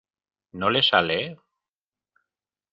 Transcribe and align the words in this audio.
¿no 0.59 0.71
le 0.71 0.81
sale? 0.81 1.37